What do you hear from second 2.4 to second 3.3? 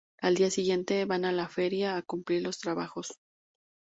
los trabajos.